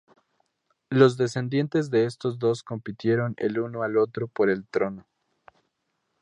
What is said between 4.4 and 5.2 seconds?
el trono.